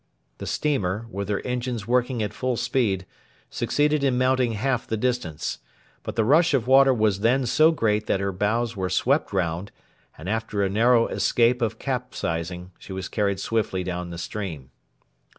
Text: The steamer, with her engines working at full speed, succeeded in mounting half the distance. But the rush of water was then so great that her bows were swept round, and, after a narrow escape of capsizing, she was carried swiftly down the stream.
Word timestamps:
The 0.39 0.47
steamer, 0.47 1.05
with 1.11 1.29
her 1.29 1.41
engines 1.41 1.85
working 1.85 2.23
at 2.23 2.33
full 2.33 2.57
speed, 2.57 3.05
succeeded 3.51 4.03
in 4.03 4.17
mounting 4.17 4.53
half 4.53 4.87
the 4.87 4.97
distance. 4.97 5.59
But 6.01 6.15
the 6.15 6.25
rush 6.25 6.55
of 6.55 6.65
water 6.65 6.91
was 6.91 7.19
then 7.19 7.45
so 7.45 7.69
great 7.71 8.07
that 8.07 8.19
her 8.19 8.31
bows 8.31 8.75
were 8.75 8.89
swept 8.89 9.31
round, 9.31 9.71
and, 10.17 10.27
after 10.27 10.63
a 10.63 10.69
narrow 10.69 11.05
escape 11.09 11.61
of 11.61 11.77
capsizing, 11.77 12.71
she 12.79 12.93
was 12.93 13.07
carried 13.09 13.39
swiftly 13.39 13.83
down 13.83 14.09
the 14.09 14.17
stream. 14.17 14.71